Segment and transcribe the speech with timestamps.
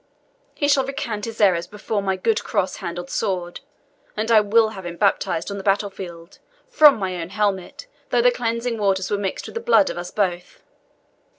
[0.55, 3.59] He shall recant his errors before my good cross handled sword,
[4.17, 8.23] and I will have him baptized on the battle field, from my own helmet, though
[8.23, 10.63] the cleansing waters were mixed with the blood of us both.